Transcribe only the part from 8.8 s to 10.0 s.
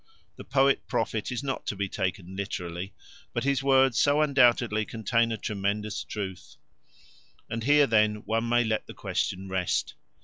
the question rest.